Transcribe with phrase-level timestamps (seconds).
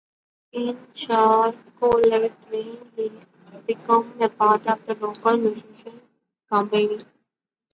[0.53, 2.31] In Charlottesville,
[2.97, 3.11] he
[3.67, 5.93] became part of the local music
[6.49, 7.05] community.